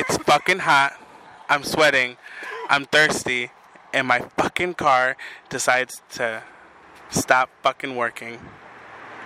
It's 0.00 0.16
fucking 0.16 0.60
hot. 0.60 0.98
I'm 1.50 1.62
sweating. 1.62 2.16
I'm 2.70 2.86
thirsty. 2.86 3.50
And 3.92 4.08
my 4.08 4.20
fucking 4.38 4.72
car 4.72 5.14
decides 5.50 6.00
to 6.12 6.42
stop 7.10 7.50
fucking 7.62 7.94
working. 7.94 8.38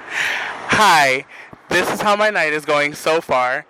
Hi, 0.08 1.26
this 1.68 1.88
is 1.92 2.00
how 2.00 2.16
my 2.16 2.30
night 2.30 2.52
is 2.52 2.64
going 2.64 2.94
so 2.94 3.20
far. 3.20 3.66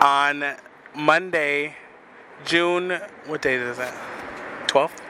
On 0.00 0.56
Monday, 0.92 1.76
June, 2.44 2.98
what 3.26 3.40
day 3.40 3.54
is 3.54 3.78
it? 3.78 3.94
12th? 4.66 5.00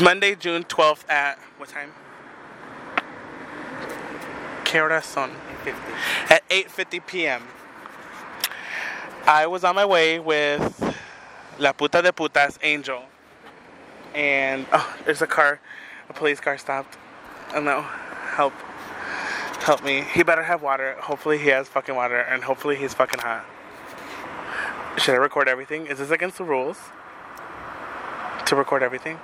Monday, 0.00 0.34
June 0.34 0.64
12th 0.64 1.10
at 1.10 1.38
what 1.58 1.68
time? 1.68 1.92
Corazon. 4.64 5.32
8:50. 5.64 6.30
At 6.30 6.48
8:50 6.48 7.06
p.m. 7.06 7.42
I 9.26 9.46
was 9.46 9.64
on 9.64 9.74
my 9.74 9.84
way 9.84 10.18
with 10.18 10.94
La 11.58 11.72
Puta 11.72 12.02
de 12.02 12.12
Putas 12.12 12.58
Angel, 12.62 13.02
and 14.14 14.66
oh, 14.72 14.96
there's 15.04 15.22
a 15.22 15.26
car, 15.26 15.60
a 16.08 16.12
police 16.12 16.40
car 16.40 16.58
stopped. 16.58 16.98
Oh 17.54 17.60
no, 17.60 17.80
help, 17.80 18.52
help 19.60 19.82
me! 19.82 20.04
He 20.12 20.22
better 20.22 20.42
have 20.42 20.62
water. 20.62 20.96
Hopefully 21.00 21.38
he 21.38 21.48
has 21.48 21.68
fucking 21.68 21.94
water, 21.94 22.18
and 22.18 22.44
hopefully 22.44 22.76
he's 22.76 22.92
fucking 22.92 23.20
hot. 23.20 23.46
Should 24.98 25.14
I 25.14 25.18
record 25.18 25.48
everything? 25.48 25.86
Is 25.86 25.98
this 25.98 26.10
against 26.10 26.38
the 26.38 26.44
rules? 26.44 26.78
To 28.46 28.56
record 28.56 28.82
everything? 28.82 29.16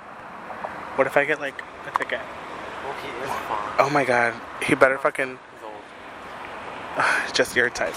What 0.95 1.05
if 1.05 1.15
I 1.15 1.25
get 1.25 1.39
like 1.39 1.61
a 1.87 1.97
ticket? 1.97 2.19
Oh 3.77 3.89
my 3.93 4.03
god, 4.03 4.33
he 4.63 4.73
better 4.73 4.97
fucking. 4.97 5.37
He's 6.95 7.03
old. 7.27 7.35
just 7.35 7.55
your 7.55 7.69
type. 7.69 7.95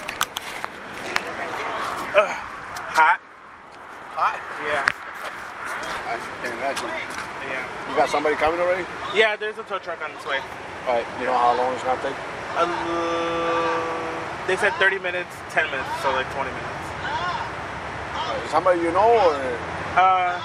Ugh. 2.17 2.31
Hot? 2.95 3.19
Hot? 4.15 4.39
Yeah. 4.63 4.87
I 6.07 6.19
can 6.43 6.53
imagine. 6.55 6.87
Yeah. 7.51 7.91
You 7.91 7.97
got 7.97 8.09
somebody 8.09 8.37
coming 8.37 8.61
already? 8.61 8.87
Yeah, 9.15 9.35
there's 9.37 9.59
a 9.59 9.65
tow 9.65 9.79
truck 9.79 10.01
on 10.03 10.11
its 10.13 10.25
way. 10.27 10.39
All 10.87 10.95
right. 10.95 11.07
You 11.19 11.27
know 11.27 11.37
how 11.37 11.57
long 11.57 11.75
it's 11.75 11.83
gonna 11.83 12.01
take? 12.03 12.15
Uh, 12.55 12.71
they 14.47 14.55
said 14.57 14.73
30 14.79 14.99
minutes, 15.01 15.35
10 15.51 15.67
minutes, 15.71 15.89
so 16.03 16.13
like 16.13 16.31
20 16.35 16.51
minutes. 16.51 16.87
Uh, 17.03 18.41
is 18.45 18.51
somebody 18.51 18.81
you 18.81 18.93
know 18.93 19.11
or? 19.11 19.35
Uh, 19.99 20.39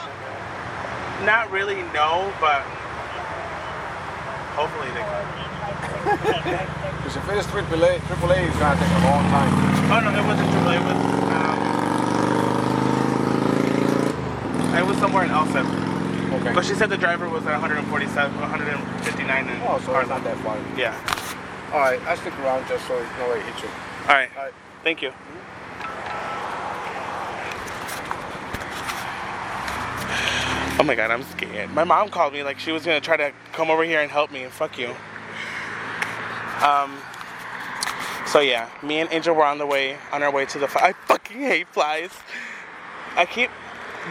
not 1.26 1.52
really, 1.52 1.84
no, 1.94 2.34
but 2.42 2.66
hopefully 4.58 4.90
they 4.98 5.06
Because 6.10 7.16
if 7.16 7.30
it 7.30 7.38
is 7.38 7.46
AAA, 7.48 8.00
AAA 8.00 8.50
is 8.50 8.56
gonna 8.58 8.80
take 8.80 8.90
a 8.90 9.02
long 9.06 9.24
time. 9.30 9.54
Oh 9.92 10.00
no, 10.04 10.10
it 10.10 10.26
wasn't 10.26 10.50
Triple. 10.52 10.74
It 10.74 10.82
was 10.82 10.98
um, 11.34 11.58
it 14.78 14.86
was 14.86 14.98
somewhere 14.98 15.24
in 15.24 15.32
Elsa. 15.32 15.62
Okay. 16.40 16.54
But 16.54 16.66
she 16.66 16.74
said 16.76 16.90
the 16.90 16.98
driver 16.98 17.28
was 17.30 17.46
at 17.46 17.52
147, 17.54 18.40
159 18.40 19.48
and 19.48 19.64
Oh, 19.64 19.80
so 19.80 20.00
it's 20.00 20.10
not 20.10 20.24
that 20.24 20.38
far. 20.38 20.58
Yeah. 20.78 20.94
All 21.74 21.80
right. 21.80 22.02
I 22.08 22.16
stick 22.16 22.38
around 22.40 22.68
just 22.68 22.88
so 22.88 22.94
no 22.94 23.10
nobody 23.20 23.42
hits 23.42 23.62
you. 23.64 23.70
All 24.08 24.16
right. 24.16 24.30
All 24.38 24.44
right. 24.46 24.54
Thank 24.84 25.02
you. 25.02 25.12
Oh 30.80 30.84
my 30.84 30.96
god, 30.96 31.12
I'm 31.12 31.24
scared. 31.24 31.72
My 31.72 31.84
mom 31.84 32.10
called 32.10 32.32
me 32.32 32.42
like 32.42 32.58
she 32.58 32.72
was 32.72 32.86
gonna 32.86 33.02
try 33.02 33.18
to 33.18 33.34
come 33.52 33.70
over 33.70 33.84
here 33.84 34.00
and 34.02 34.10
help 34.10 34.32
me, 34.32 34.44
and 34.44 34.54
fuck 34.54 34.78
you. 34.78 34.96
Um. 36.64 36.98
So 38.28 38.42
yeah, 38.42 38.70
me 38.84 39.00
and 39.00 39.12
Angel 39.12 39.34
were 39.34 39.44
on 39.44 39.58
the 39.58 39.66
way, 39.66 39.98
on 40.12 40.22
our 40.22 40.32
way 40.32 40.46
to 40.46 40.60
the. 40.60 40.68
I 40.80 40.94
fucking 40.94 41.42
hate 41.42 41.68
flies. 41.70 42.12
I 43.16 43.26
keep 43.26 43.50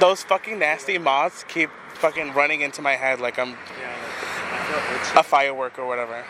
those 0.00 0.22
fucking 0.22 0.58
nasty 0.58 0.98
moths 0.98 1.44
keep 1.48 1.70
fucking 1.94 2.32
running 2.34 2.60
into 2.60 2.82
my 2.82 2.92
head 2.92 3.20
like 3.20 3.38
I'm 3.38 3.56
a 5.16 5.22
firework 5.22 5.78
or 5.78 5.87
whatever. 5.87 6.25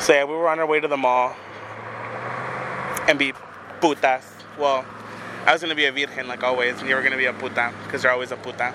So 0.00 0.12
yeah, 0.12 0.24
we 0.24 0.34
were 0.34 0.48
on 0.48 0.58
our 0.58 0.66
way 0.66 0.80
to 0.80 0.88
the 0.88 0.96
mall 0.96 1.34
and 3.08 3.18
be 3.18 3.32
putas. 3.80 4.24
Well, 4.58 4.84
I 5.46 5.52
was 5.52 5.62
gonna 5.62 5.74
be 5.74 5.86
a 5.86 5.92
virgen 5.92 6.28
like 6.28 6.42
always, 6.42 6.78
and 6.80 6.88
you 6.88 6.94
were 6.94 7.02
gonna 7.02 7.16
be 7.16 7.26
a 7.26 7.32
puta, 7.32 7.72
because 7.84 8.02
you're 8.02 8.12
always 8.12 8.32
a 8.32 8.36
puta. 8.36 8.74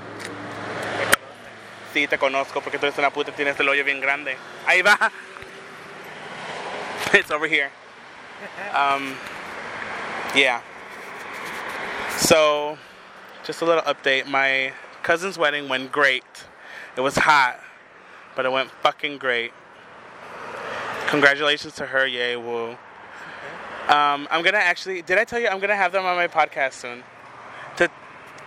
Sí, 1.94 2.08
te 2.08 2.18
conozco 2.18 2.62
porque 2.62 2.78
tú 2.78 2.86
eres 2.86 2.98
una 2.98 3.12
puta, 3.12 3.32
tienes 3.32 3.60
el 3.60 3.70
hoyo 3.70 3.84
bien 3.84 4.02
grande. 4.02 4.38
Ahí 4.66 4.82
va. 4.82 4.98
It's 7.14 7.32
over 7.32 7.48
here. 7.48 7.72
Um, 8.74 9.16
yeah. 10.36 10.62
So, 12.18 12.78
just 13.44 13.62
a 13.62 13.66
little 13.66 13.84
update. 13.84 14.28
My 14.28 14.74
cousin's 15.04 15.38
wedding 15.38 15.70
went 15.70 15.92
great. 15.92 16.26
It 16.96 17.02
was 17.02 17.16
hot, 17.16 17.60
but 18.36 18.46
it 18.46 18.52
went 18.52 18.70
fucking 18.70 19.18
great. 19.18 19.54
Congratulations 21.08 21.74
to 21.76 21.86
her, 21.86 22.06
yay, 22.06 22.36
woo. 22.36 22.72
Um, 23.88 24.28
I'm 24.30 24.44
gonna 24.44 24.58
actually, 24.58 25.02
did 25.02 25.18
I 25.18 25.24
tell 25.24 25.40
you 25.40 25.48
I'm 25.48 25.62
gonna 25.62 25.76
have 25.76 25.94
them 25.94 26.06
on 26.06 26.18
my 26.18 26.28
podcast 26.28 26.74
soon 26.74 27.04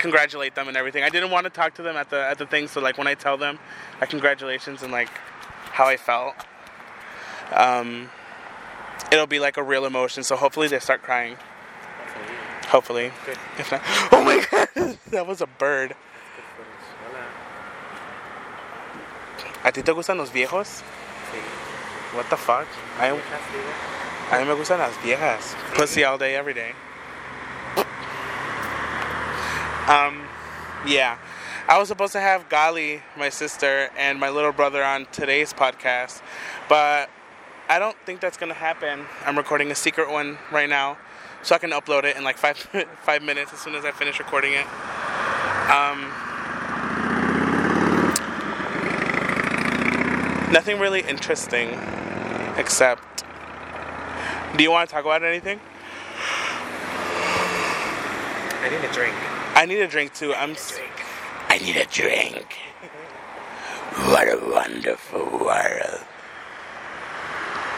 congratulate 0.01 0.55
them 0.55 0.67
and 0.67 0.77
everything. 0.77 1.05
I 1.05 1.11
didn't 1.11 1.31
want 1.31 1.45
to 1.45 1.51
talk 1.51 1.75
to 1.75 1.83
them 1.83 1.97
at 1.97 2.11
the 2.11 2.21
at 2.27 2.39
the 2.39 2.47
thing, 2.47 2.67
so 2.67 2.81
like 2.81 2.99
when 2.99 3.07
I 3.07 3.15
tell 3.15 3.37
them, 3.37 3.59
like 4.01 4.11
congratulations 4.11 4.83
and 4.83 4.91
like 4.91 5.11
how 5.71 5.87
I 5.87 5.97
felt, 5.97 6.35
um, 7.55 8.11
it'll 9.13 9.27
be 9.29 9.39
like 9.39 9.57
a 9.57 9.63
real 9.63 9.85
emotion. 9.85 10.25
So 10.25 10.37
hopefully 10.37 10.69
they 10.69 10.81
start 10.81 11.03
crying. 11.03 11.37
Hopefully. 12.69 13.13
Good. 13.27 13.39
If 13.59 13.71
not, 13.73 13.83
oh 14.13 14.25
my 14.25 14.45
god, 14.51 14.99
that 15.11 15.27
was 15.27 15.41
a 15.41 15.47
bird. 15.47 15.95
¿A 19.63 19.71
ti 19.73 19.83
te 19.83 19.93
gustan 19.93 20.17
los 20.17 20.31
viejos? 20.31 20.83
Sí. 21.31 21.39
What 22.17 22.31
the 22.31 22.37
fuck? 22.37 22.67
I, 22.99 23.11
Viejas, 23.11 23.43
digo. 23.53 24.33
a 24.33 24.41
mí 24.41 24.47
me 24.47 24.55
gustan 24.55 24.79
las 24.79 24.97
viejas. 25.03 25.55
Pussy 25.75 26.03
all 26.03 26.17
day, 26.17 26.35
every 26.35 26.55
day. 26.55 26.73
Um, 29.91 30.23
yeah. 30.87 31.19
I 31.69 31.77
was 31.77 31.89
supposed 31.89 32.13
to 32.13 32.21
have 32.21 32.49
Gali, 32.49 33.01
my 33.17 33.29
sister, 33.29 33.91
and 33.99 34.21
my 34.21 34.29
little 34.29 34.53
brother 34.53 34.85
on 34.85 35.07
today's 35.11 35.53
podcast, 35.53 36.23
but 36.69 37.11
I 37.69 37.81
don't 37.81 37.97
think 38.07 38.21
that's 38.21 38.37
gonna 38.37 38.55
happen. 38.55 39.05
I'm 39.27 39.37
recording 39.37 39.73
a 39.73 39.75
secret 39.75 40.09
one 40.09 40.39
right 40.53 40.69
now, 40.69 40.97
so 41.43 41.57
I 41.57 41.59
can 41.59 41.71
upload 41.71 42.05
it 42.05 42.17
in 42.17 42.23
like 42.23 42.39
five 42.39 42.57
five 43.03 43.25
minutes 43.25 43.53
as 43.53 43.59
soon 43.59 43.75
as 43.75 43.85
I 43.85 43.91
finish 43.91 44.21
recording 44.21 44.53
it. 44.53 44.67
Um, 45.69 46.03
nothing 50.53 50.79
really 50.79 51.01
interesting, 51.01 51.71
except. 52.57 53.25
Do 54.57 54.63
you 54.63 54.71
want 54.71 54.89
to 54.89 54.95
talk 54.95 55.05
about 55.05 55.25
anything? 55.25 55.59
I 58.63 58.69
need 58.71 58.89
a 58.89 58.93
drink. 58.93 59.17
I 59.61 59.67
need 59.67 59.81
a 59.81 59.87
drink 59.87 60.15
too. 60.15 60.33
I'm. 60.33 60.57
I 61.51 61.59
need 61.59 61.77
a 61.77 61.85
drink. 61.85 62.57
What 64.07 64.27
a 64.27 64.41
wonderful 64.51 65.27
world. 65.39 66.01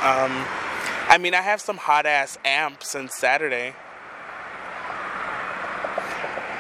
Um, 0.00 0.30
I 1.08 1.18
mean, 1.20 1.34
I 1.34 1.40
have 1.40 1.60
some 1.60 1.78
hot 1.78 2.06
ass 2.06 2.38
amps 2.44 2.88
since 2.88 3.16
Saturday. 3.16 3.74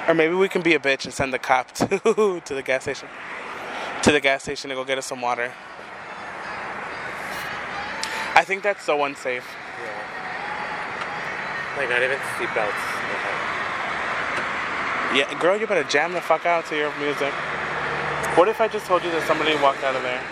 Or 0.08 0.14
maybe 0.14 0.34
we 0.34 0.48
can 0.48 0.60
be 0.60 0.74
a 0.74 0.80
bitch 0.80 1.04
and 1.04 1.14
send 1.14 1.32
the 1.32 1.38
cop 1.38 1.70
to 1.74 2.42
to 2.44 2.54
the 2.54 2.62
gas 2.62 2.82
station. 2.82 3.08
To 4.02 4.10
the 4.10 4.18
gas 4.18 4.42
station 4.42 4.70
to 4.70 4.74
go 4.74 4.84
get 4.84 4.98
us 4.98 5.06
some 5.06 5.20
water. 5.20 5.52
I 8.34 8.42
think 8.44 8.64
that's 8.64 8.82
so 8.82 9.04
unsafe. 9.04 9.46
Yeah. 9.80 9.92
Like 11.76 11.90
not 11.90 12.02
even 12.02 12.18
seatbelts. 12.18 13.51
Yeah, 15.14 15.38
girl, 15.38 15.58
you 15.58 15.66
better 15.66 15.84
jam 15.84 16.12
the 16.12 16.20
fuck 16.20 16.46
out 16.46 16.64
to 16.66 16.76
your 16.76 16.90
music. 16.98 17.32
What 18.34 18.48
if 18.48 18.60
I 18.62 18.68
just 18.68 18.86
told 18.86 19.04
you 19.04 19.10
that 19.10 19.26
somebody 19.26 19.54
walked 19.56 19.84
out 19.84 19.94
of 19.94 20.02
there? 20.02 20.22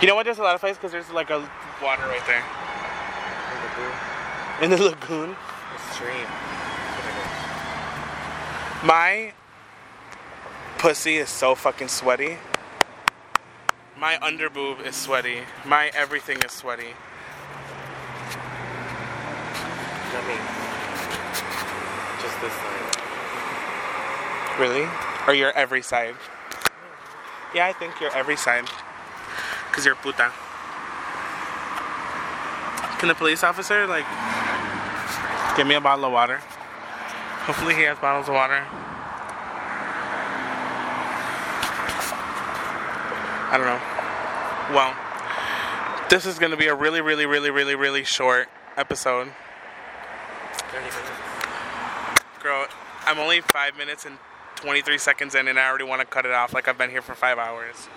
You 0.00 0.08
know 0.08 0.14
what? 0.14 0.24
There's 0.24 0.38
a 0.38 0.42
lot 0.42 0.54
of 0.54 0.60
fights 0.60 0.78
because 0.78 0.92
there's 0.92 1.10
like 1.10 1.28
a 1.30 1.38
water 1.82 2.02
right 2.08 2.26
there 2.26 2.42
In 3.52 3.60
the 3.62 3.70
blue. 3.76 4.64
in 4.64 4.70
the 4.70 4.82
lagoon. 4.90 5.36
The 5.76 5.94
stream. 5.94 6.26
My 8.82 9.32
pussy 10.78 11.16
is 11.18 11.28
so 11.28 11.54
fucking 11.54 11.88
sweaty. 11.88 12.38
My 13.98 14.14
underboob 14.16 14.84
is 14.86 14.96
sweaty. 14.96 15.42
My 15.66 15.90
everything 15.94 16.38
is 16.44 16.50
sweaty. 16.52 16.94
Me. 20.28 20.71
Just 22.22 22.40
this 22.40 22.52
side. 22.52 22.96
Really? 24.60 24.88
Or 25.26 25.34
your 25.34 25.50
every 25.52 25.82
side? 25.82 26.14
Yeah, 27.54 27.66
I 27.66 27.72
think 27.72 28.00
you're 28.00 28.14
every 28.14 28.36
side. 28.36 28.66
Because 29.68 29.84
you're 29.84 29.96
puta. 29.96 30.32
Can 32.98 33.08
the 33.08 33.14
police 33.14 33.42
officer 33.42 33.86
like 33.88 34.06
give 35.56 35.66
me 35.66 35.74
a 35.74 35.80
bottle 35.80 36.04
of 36.04 36.12
water? 36.12 36.38
Hopefully 37.46 37.74
he 37.74 37.82
has 37.82 37.98
bottles 37.98 38.28
of 38.28 38.34
water. 38.34 38.64
I 43.50 43.56
don't 43.58 43.66
know. 43.66 43.80
Well, 44.72 44.94
this 46.08 46.24
is 46.24 46.38
gonna 46.38 46.56
be 46.56 46.68
a 46.68 46.74
really, 46.74 47.00
really, 47.00 47.26
really, 47.26 47.50
really, 47.50 47.74
really 47.74 48.04
short 48.04 48.48
episode. 48.76 49.32
30 50.70 50.84
minutes. 50.84 51.31
Girl, 52.42 52.66
I'm 53.06 53.20
only 53.20 53.40
five 53.40 53.76
minutes 53.78 54.04
and 54.04 54.18
23 54.56 54.98
seconds 54.98 55.36
in, 55.36 55.46
and 55.46 55.60
I 55.60 55.68
already 55.68 55.84
want 55.84 56.00
to 56.00 56.06
cut 56.06 56.26
it 56.26 56.32
off 56.32 56.52
like 56.52 56.66
I've 56.66 56.76
been 56.76 56.90
here 56.90 57.00
for 57.00 57.14
five 57.14 57.38
hours. 57.38 57.88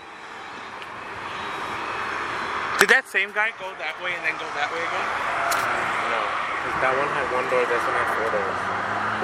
Did 2.79 2.89
that 2.89 3.07
same 3.07 3.31
guy 3.33 3.49
go 3.57 3.73
that 3.79 3.97
way 4.03 4.13
and 4.13 4.21
then 4.21 4.33
go 4.37 4.45
that 4.53 4.69
way 4.69 4.77
again? 4.85 5.07
No. 6.13 6.21
That 6.77 6.93
one 6.93 7.09
had 7.09 7.25
one 7.33 7.49
door, 7.49 7.65
this 7.65 7.81
one 7.81 7.97
had 7.97 8.05
four 8.21 8.29
doors. 8.37 8.57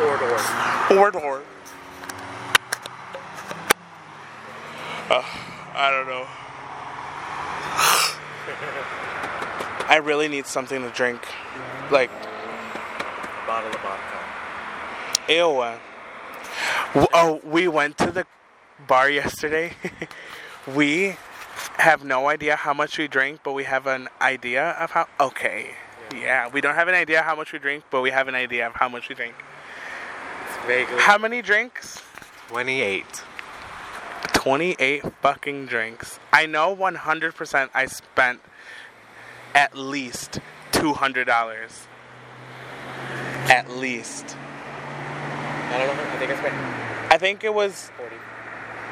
Four 0.02 0.18
doors. 0.18 0.42
Four 0.90 1.12
doors. 1.12 1.46
Uh, 5.12 5.22
I 5.76 5.92
don't 5.92 6.08
know. 6.08 6.26
I 9.88 9.98
really 9.98 10.28
need 10.28 10.48
something 10.48 10.82
to 10.82 10.90
drink. 10.90 11.22
Like, 11.92 12.10
Bottle 13.46 13.70
of 13.70 13.82
vodka. 13.82 14.21
Ew. 15.28 15.64
Oh, 17.14 17.42
we 17.44 17.68
went 17.68 17.98
to 18.00 18.12
the 18.12 18.26
bar 18.88 19.10
yesterday. 19.10 19.74
we 20.76 21.16
have 21.78 22.04
no 22.04 22.28
idea 22.28 22.56
how 22.56 22.74
much 22.74 22.98
we 22.98 23.08
drink, 23.08 23.42
but 23.44 23.54
we 23.54 23.64
have 23.64 23.88
an 23.88 24.08
idea 24.20 24.72
of 24.72 24.92
how. 24.92 25.08
Okay. 25.20 25.72
Yeah, 26.14 26.50
we 26.50 26.60
don't 26.60 26.76
have 26.76 26.88
an 26.88 26.96
idea 26.96 27.22
how 27.22 27.36
much 27.36 27.54
we 27.54 27.60
drink, 27.60 27.86
but 27.90 28.02
we 28.02 28.12
have 28.12 28.28
an 28.28 28.36
idea 28.36 28.68
of 28.68 28.74
how 28.74 28.90
much 28.90 29.08
we 29.08 29.16
drink. 29.16 29.36
It's 30.46 30.66
vaguely. 30.66 31.00
How 31.00 31.18
many 31.18 31.42
drinks? 31.42 32.02
28. 32.50 33.06
28 34.34 35.04
fucking 35.22 35.68
drinks. 35.68 36.20
I 36.34 36.46
know 36.46 36.76
100% 36.76 37.70
I 37.74 37.86
spent 37.86 38.42
at 39.56 39.78
least 39.78 40.40
$200. 40.72 41.28
At 43.50 43.70
least. 43.70 44.36
I 45.72 45.78
don't 45.78 45.96
know. 45.96 46.04
I 46.04 46.18
think 46.18 46.32
I 46.32 46.38
spent 46.38 46.56
I 47.12 47.18
think 47.18 47.44
it 47.44 47.54
was 47.54 47.92
40, 47.98 48.16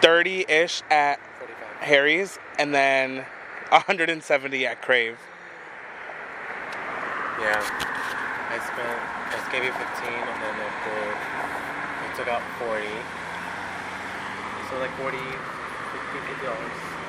30 0.02 0.46
ish 0.50 0.82
at 0.90 1.20
45. 1.40 1.68
Harry's 1.80 2.40
and 2.58 2.74
then 2.74 3.26
170 3.70 4.66
at 4.66 4.82
Crave. 4.82 5.18
Yeah. 7.40 7.64
I 8.52 8.58
spent, 8.60 9.00
I 9.30 9.52
gave 9.52 9.64
you 9.64 9.72
15 9.72 9.80
and 9.80 10.42
then 10.42 10.56
I 10.58 10.70
put, 10.84 11.16
I 12.04 12.18
took 12.18 12.28
out 12.28 12.42
40. 12.60 12.88
So 14.70 14.80
like 14.80 14.92
40, 14.98 15.18
50, 15.18 15.26
50 16.28 16.46
dollars. 16.46 17.00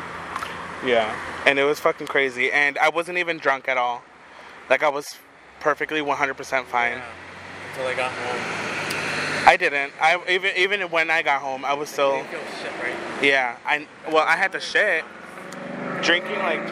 Yeah. 0.85 1.17
And 1.47 1.59
it 1.59 1.65
was 1.65 1.81
fucking 1.81 2.07
crazy. 2.07 2.51
And 2.53 2.79
I 2.79 2.89
wasn't 2.89 3.19
even 3.19 3.39
drunk 3.39 3.69
at 3.69 3.77
all. 3.77 4.03
Like, 4.69 4.83
I 4.83 4.89
was 4.89 5.19
perfectly 5.59 6.01
100% 6.01 6.65
fine. 6.67 6.93
Yeah. 6.93 7.05
Until 7.71 7.87
I 7.87 7.95
got 7.95 8.13
home. 8.13 8.60
I 9.51 9.57
didn't. 9.57 9.93
I 10.01 10.17
even 10.29 10.53
even 10.57 10.81
when 10.93 11.11
I 11.11 11.23
got 11.23 11.43
home, 11.43 11.65
I 11.65 11.75
was 11.75 11.89
still 11.89 12.23
shit, 12.63 12.73
right? 12.81 12.95
Yeah, 13.21 13.57
I 13.67 13.85
well, 14.07 14.25
I 14.25 14.37
had 14.37 14.53
to 14.53 14.61
shit. 14.61 15.05
Drinking 16.03 16.39
like 16.39 16.63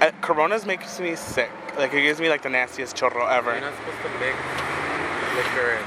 uh, 0.00 0.10
Corona's 0.20 0.66
makes 0.66 0.98
me 0.98 1.14
sick. 1.14 1.52
Like 1.78 1.94
it 1.94 2.02
gives 2.02 2.18
me 2.18 2.28
like 2.28 2.42
the 2.42 2.50
nastiest 2.50 2.96
chorro 2.96 3.30
ever. 3.30 3.52
You're 3.52 3.60
not 3.60 3.76
supposed 3.76 4.02
to 4.02 4.08
mix 4.18 4.36
liquor 5.36 5.78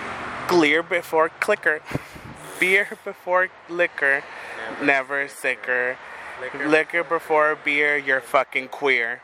Clear 0.48 0.84
before 0.84 1.28
clicker, 1.42 1.82
beer 2.62 2.88
before 3.04 3.50
liquor, 3.68 4.24
never. 4.70 4.86
never 4.86 5.28
sicker. 5.28 5.98
Liquor. 6.40 6.70
Liquor 6.70 7.04
before 7.04 7.58
beer, 7.66 7.98
you're 7.98 8.22
fucking 8.22 8.70
queer. 8.70 9.22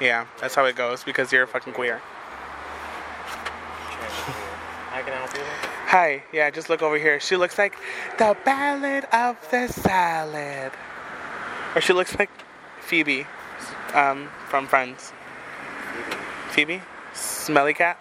Yeah, 0.00 0.28
that's 0.40 0.54
how 0.54 0.64
it 0.64 0.76
goes 0.76 1.04
because 1.04 1.30
you're 1.30 1.46
fucking 1.46 1.74
queer. 1.74 2.00
Hi, 5.88 6.22
yeah, 6.32 6.48
just 6.48 6.70
look 6.70 6.80
over 6.80 6.96
here. 6.96 7.20
She 7.20 7.36
looks 7.36 7.58
like 7.58 7.76
the 8.18 8.34
ballad 8.46 9.04
of 9.12 9.36
the 9.50 9.68
salad. 9.68 10.72
Or 11.74 11.82
she 11.82 11.92
looks 11.92 12.18
like 12.18 12.30
Phoebe 12.80 13.26
um, 13.92 14.30
from 14.48 14.66
Friends. 14.66 15.12
Phoebe? 16.50 16.80
Smelly 17.12 17.74
cat? 17.74 17.98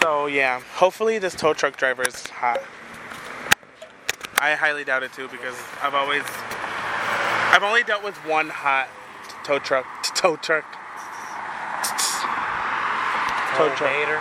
So, 0.00 0.26
yeah, 0.26 0.60
hopefully 0.74 1.18
this 1.18 1.36
tow 1.36 1.54
truck 1.54 1.76
driver 1.76 2.02
is 2.02 2.26
hot. 2.26 2.60
I 4.38 4.56
highly 4.56 4.82
doubt 4.82 5.04
it 5.04 5.12
too 5.12 5.28
because 5.28 5.56
I've 5.80 5.94
always. 5.94 6.24
I've 7.54 7.62
only 7.62 7.84
dealt 7.84 8.02
with 8.02 8.16
one 8.26 8.48
hot 8.48 8.88
tow 9.44 9.60
truck. 9.60 9.86
Tow 10.16 10.34
truck. 10.36 10.64
Tomater, 13.54 14.20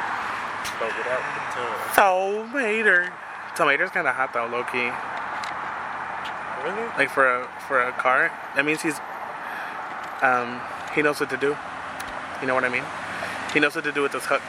but 0.79 0.91
without 0.97 1.23
the 1.33 1.41
toe. 1.53 2.51
Tomater. 2.51 3.11
Tomato's 3.55 3.91
kind 3.91 4.07
of 4.07 4.15
hot 4.15 4.33
though, 4.33 4.47
low 4.47 4.63
key. 4.63 4.89
Really? 6.63 6.87
Like 6.97 7.09
for 7.09 7.41
a 7.41 7.47
for 7.67 7.81
a 7.81 7.91
car, 7.93 8.31
that 8.55 8.65
means 8.65 8.81
he's 8.81 8.99
um 10.21 10.61
he 10.95 11.01
knows 11.01 11.19
what 11.19 11.29
to 11.29 11.37
do. 11.37 11.55
You 12.41 12.47
know 12.47 12.55
what 12.55 12.63
I 12.63 12.69
mean? 12.69 12.83
He 13.53 13.59
knows 13.59 13.75
what 13.75 13.83
to 13.83 13.91
do 13.91 14.01
with 14.01 14.11
this 14.11 14.25
hook. 14.25 14.41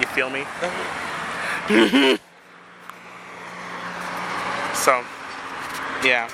You 0.00 0.06
feel 0.06 0.30
me? 0.30 0.44
So, 4.84 5.02
yeah. 6.04 6.28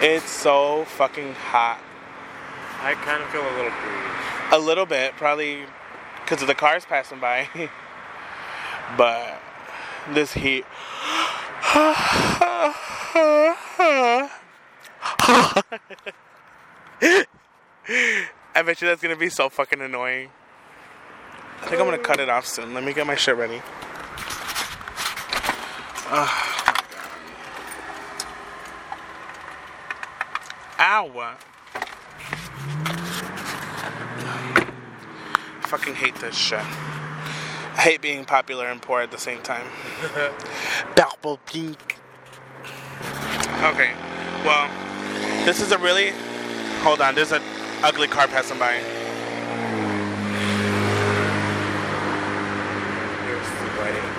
It's 0.00 0.28
so 0.28 0.84
fucking 0.96 1.34
hot. 1.34 1.78
I 2.82 2.94
kind 2.94 3.22
of 3.22 3.28
feel 3.28 3.42
a 3.42 3.54
little 3.56 3.70
breeze. 3.70 4.52
A 4.52 4.58
little 4.58 4.86
bit, 4.86 5.16
probably 5.16 5.64
because 6.24 6.42
of 6.42 6.48
the 6.48 6.54
cars 6.54 6.84
passing 6.84 7.20
by. 7.20 7.48
but 8.96 9.40
this 10.12 10.32
heat. 10.32 10.64
I 11.72 12.74
bet 18.62 18.80
you 18.80 18.88
that's 18.88 19.02
gonna 19.02 19.16
be 19.16 19.28
so 19.28 19.48
fucking 19.48 19.80
annoying. 19.80 20.30
I 21.60 21.66
think 21.66 21.80
I'm 21.80 21.86
gonna 21.86 21.98
cut 21.98 22.18
it 22.18 22.28
off 22.28 22.46
soon. 22.46 22.72
Let 22.72 22.82
me 22.82 22.92
get 22.92 23.06
my 23.06 23.14
shit 23.14 23.36
ready. 23.36 23.60
Ah, 26.12 26.50
Ow! 30.80 31.36
Fucking 35.70 35.94
hate 35.94 36.16
this 36.16 36.36
shit. 36.36 36.58
I 36.58 37.82
hate 37.82 38.02
being 38.02 38.24
popular 38.24 38.66
and 38.66 38.82
poor 38.82 39.02
at 39.02 39.12
the 39.12 39.18
same 39.18 39.40
time. 39.40 39.64
Purple 40.96 41.38
pink. 41.46 41.96
Okay, 43.62 43.92
well, 44.44 44.68
this 45.44 45.60
is 45.60 45.70
a 45.70 45.78
really. 45.78 46.10
Hold 46.82 47.00
on, 47.00 47.14
there's 47.14 47.30
an 47.30 47.42
ugly 47.84 48.08
car 48.08 48.26
passing 48.26 48.58
by. 48.58 48.78
You're 53.28 53.44
sweating. 53.44 54.10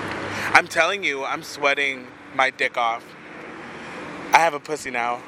I'm 0.54 0.70
telling 0.70 1.04
you, 1.04 1.26
I'm 1.26 1.44
sweating 1.44 2.08
my 2.34 2.50
dick 2.50 2.78
off. 2.78 3.04
I 4.32 4.38
have 4.38 4.54
a 4.54 4.60
pussy 4.62 4.90
now. 4.90 5.22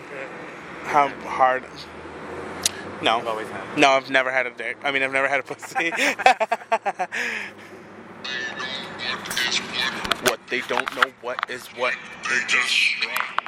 How 0.83 1.09
hard? 1.09 1.65
I've 3.07 3.23
No. 3.23 3.29
always 3.29 3.47
had. 3.49 3.77
No, 3.77 3.89
I've 3.91 4.09
never 4.09 4.31
had 4.31 4.47
a 4.47 4.51
dick. 4.51 4.77
I 4.83 4.91
mean, 4.91 5.03
I've 5.03 5.11
never 5.11 5.27
had 5.27 5.41
a 5.41 5.43
pussy. 5.43 5.91
what 10.29 10.39
they 10.49 10.61
don't 10.61 10.95
know 10.95 11.11
what 11.21 11.49
is 11.49 11.65
what. 11.75 11.93
They 12.29 12.39
just 12.47 12.69
struck. 12.69 13.42